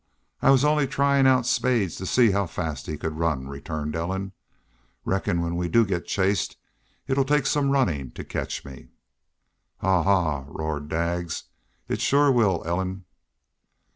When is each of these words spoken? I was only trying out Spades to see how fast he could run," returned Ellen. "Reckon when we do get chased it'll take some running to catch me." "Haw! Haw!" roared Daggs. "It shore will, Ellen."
I 0.41 0.49
was 0.49 0.65
only 0.65 0.87
trying 0.87 1.27
out 1.27 1.45
Spades 1.45 1.95
to 1.97 2.07
see 2.07 2.31
how 2.31 2.47
fast 2.47 2.87
he 2.87 2.97
could 2.97 3.19
run," 3.19 3.47
returned 3.47 3.95
Ellen. 3.95 4.31
"Reckon 5.05 5.41
when 5.43 5.55
we 5.55 5.67
do 5.69 5.85
get 5.85 6.07
chased 6.07 6.57
it'll 7.05 7.23
take 7.23 7.45
some 7.45 7.69
running 7.69 8.09
to 8.13 8.23
catch 8.23 8.65
me." 8.65 8.87
"Haw! 9.77 10.01
Haw!" 10.01 10.45
roared 10.47 10.89
Daggs. 10.89 11.43
"It 11.87 12.01
shore 12.01 12.31
will, 12.31 12.63
Ellen." 12.65 13.05